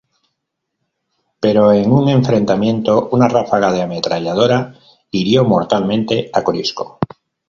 Pero, 1.39 1.73
en 1.73 1.91
un 1.91 2.09
enfrentamiento, 2.09 3.09
una 3.11 3.27
ráfaga 3.27 3.71
de 3.71 3.83
ametralladora 3.83 4.73
hirió 5.11 5.45
mortalmente 5.45 6.31
a 6.33 6.41
Corisco. 6.43 6.97